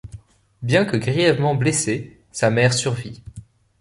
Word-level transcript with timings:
Bien 0.63 0.83
que 0.85 0.97
grièvement 0.97 1.53
blessée, 1.53 2.19
sa 2.31 2.49
mère 2.49 2.73
survit. 2.73 3.21